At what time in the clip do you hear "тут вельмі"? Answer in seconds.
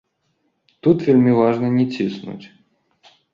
0.87-1.35